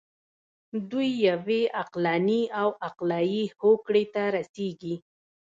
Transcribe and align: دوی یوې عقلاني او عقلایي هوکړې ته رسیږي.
دوی 0.89 1.09
یوې 1.27 1.61
عقلاني 1.81 2.41
او 2.61 2.69
عقلایي 2.87 3.43
هوکړې 3.61 4.03
ته 4.13 4.23
رسیږي. 4.35 4.95